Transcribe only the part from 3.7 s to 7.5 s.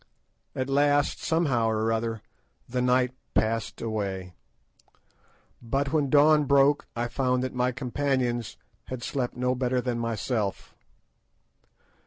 away; but when dawn broke I found